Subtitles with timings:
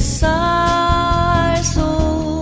[0.00, 2.40] 햇살 속으로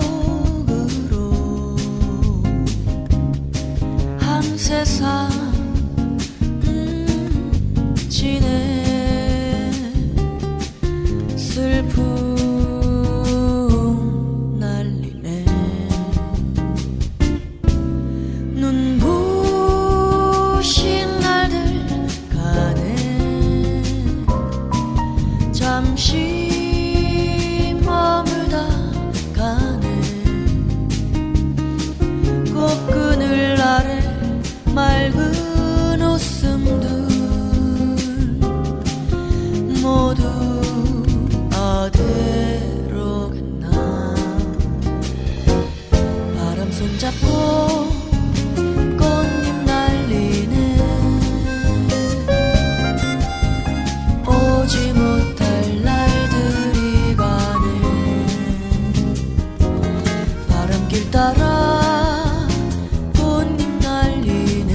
[4.57, 5.28] 세상
[46.89, 47.91] 손잡고
[48.97, 50.79] 꽃잎 날리는
[54.27, 58.27] 오지 못할 날들이 가는
[60.49, 62.49] 바람길 따라
[63.19, 64.75] 꽃잎 날리는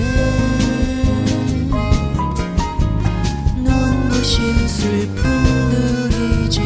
[3.56, 5.23] 눈부신 슬픔
[5.72, 6.61] 들이 지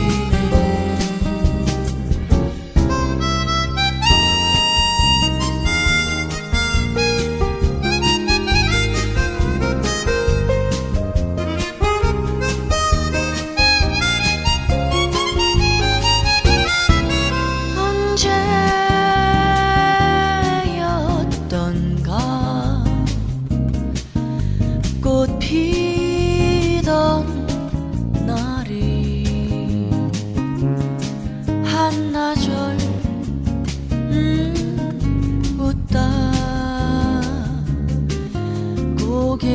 [39.37, 39.47] 고개